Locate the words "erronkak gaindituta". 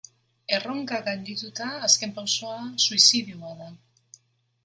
0.59-1.67